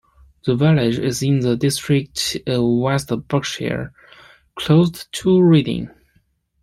[0.45, 3.93] The village is in the district of West Berkshire,
[4.55, 5.91] close to Reading.